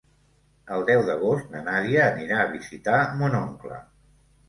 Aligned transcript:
El 0.77 0.85
deu 0.87 1.03
d'agost 1.09 1.53
na 1.53 1.63
Nàdia 1.69 2.09
anirà 2.09 2.43
a 2.47 2.51
visitar 2.57 3.01
mon 3.25 3.41
oncle. 3.47 3.83